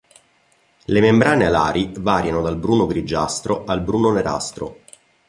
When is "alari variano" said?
1.45-2.41